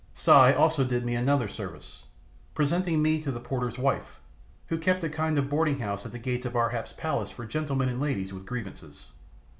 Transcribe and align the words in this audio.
Si 0.15 0.31
also 0.31 0.83
did 0.83 1.05
me 1.05 1.13
another 1.13 1.47
service, 1.47 2.05
presenting 2.55 3.03
me 3.03 3.21
to 3.21 3.31
the 3.31 3.39
porter's 3.39 3.77
wife, 3.77 4.19
who 4.65 4.79
kept 4.79 5.03
a 5.03 5.09
kind 5.09 5.37
of 5.37 5.47
boarding 5.47 5.77
house 5.77 6.07
at 6.07 6.11
the 6.11 6.17
gates 6.17 6.47
of 6.47 6.55
Ar 6.55 6.69
hap's 6.71 6.93
palace 6.93 7.29
for 7.29 7.45
gentlemen 7.45 7.87
and 7.87 8.01
ladies 8.01 8.33
with 8.33 8.47
grievances. 8.47 9.09